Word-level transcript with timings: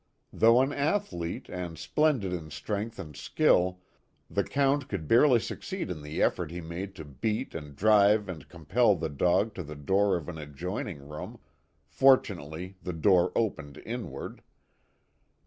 Though 0.33 0.55
A 0.55 0.65
LONG 0.65 0.71
HORROR. 0.71 0.79
93 0.79 0.81
an 0.87 0.95
athlete, 0.95 1.49
and 1.49 1.77
splendid 1.77 2.33
in 2.33 2.49
strength 2.49 2.97
and 2.97 3.15
skill, 3.15 3.81
the 4.31 4.43
Count 4.43 4.87
could 4.89 5.07
barely 5.07 5.39
succeed 5.39 5.91
in 5.91 6.01
the 6.01 6.23
effort 6.23 6.49
he 6.49 6.59
made 6.59 6.95
to 6.95 7.05
beat 7.05 7.53
and 7.53 7.75
drive 7.75 8.27
and 8.27 8.49
compel 8.49 8.95
the 8.95 9.09
dog 9.09 9.53
to 9.53 9.61
the 9.61 9.75
door 9.75 10.17
of 10.17 10.27
an 10.27 10.39
adjoining 10.39 11.07
room 11.07 11.37
fortunately 11.85 12.77
the 12.81 12.93
door 12.93 13.31
opened 13.35 13.77
inward. 13.85 14.41